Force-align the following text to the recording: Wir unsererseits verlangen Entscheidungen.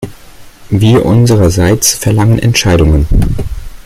Wir 0.71 1.05
unsererseits 1.05 1.93
verlangen 1.93 2.39
Entscheidungen. 2.39 3.05